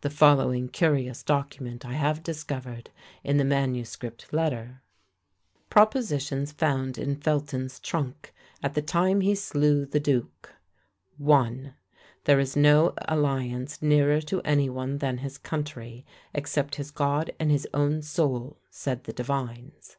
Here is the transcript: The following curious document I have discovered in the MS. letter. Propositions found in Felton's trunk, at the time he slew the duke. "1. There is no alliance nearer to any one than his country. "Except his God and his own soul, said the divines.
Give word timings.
The 0.00 0.08
following 0.08 0.70
curious 0.70 1.22
document 1.22 1.84
I 1.84 1.92
have 1.92 2.22
discovered 2.22 2.88
in 3.22 3.36
the 3.36 3.44
MS. 3.44 3.98
letter. 4.32 4.80
Propositions 5.68 6.52
found 6.52 6.96
in 6.96 7.16
Felton's 7.16 7.78
trunk, 7.78 8.32
at 8.62 8.72
the 8.72 8.80
time 8.80 9.20
he 9.20 9.34
slew 9.34 9.84
the 9.84 10.00
duke. 10.00 10.54
"1. 11.18 11.74
There 12.24 12.40
is 12.40 12.56
no 12.56 12.94
alliance 13.06 13.82
nearer 13.82 14.22
to 14.22 14.40
any 14.40 14.70
one 14.70 14.96
than 14.96 15.18
his 15.18 15.36
country. 15.36 16.06
"Except 16.32 16.76
his 16.76 16.90
God 16.90 17.30
and 17.38 17.50
his 17.50 17.68
own 17.74 18.00
soul, 18.00 18.62
said 18.70 19.04
the 19.04 19.12
divines. 19.12 19.98